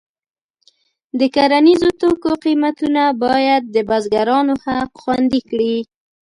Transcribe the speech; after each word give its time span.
د 1.19 1.21
کرنیزو 1.35 1.89
توکو 2.01 2.31
قیمتونه 2.45 3.03
باید 3.25 3.63
د 3.75 3.77
بزګرانو 3.89 4.53
حق 4.65 4.91
خوندي 5.01 5.41
کړي. 5.49 5.75